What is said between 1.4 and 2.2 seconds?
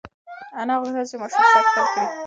سر ښکل کړي.